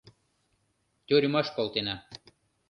—Тюрьмаш 1.07 1.47
колтена 1.55 1.95